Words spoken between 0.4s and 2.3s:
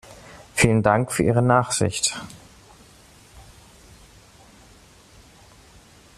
Vielen Dank für Ihre Nachsicht.